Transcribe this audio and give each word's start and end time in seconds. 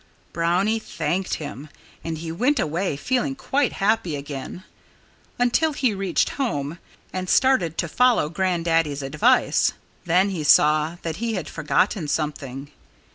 Brownie 0.33 0.79
thanked 0.79 1.35
him. 1.35 1.69
And 2.03 2.17
he 2.17 2.31
went 2.31 2.59
away 2.59 2.97
feeling 2.97 3.35
quite 3.35 3.73
happy 3.73 4.15
again 4.15 4.63
until 5.37 5.73
he 5.73 5.93
reached 5.93 6.31
home 6.41 6.79
and 7.13 7.29
started 7.29 7.77
to 7.77 7.87
follow 7.87 8.27
Grandaddy's 8.27 9.03
advice. 9.03 9.73
Then 10.05 10.31
he 10.31 10.43
saw 10.43 10.97
that 11.03 11.17
he 11.17 11.35
had 11.35 11.47
forgotten 11.47 12.07
something. 12.07 12.71